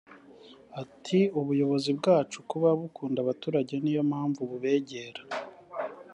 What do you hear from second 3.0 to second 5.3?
abaturage ni yo mpamvu bubegera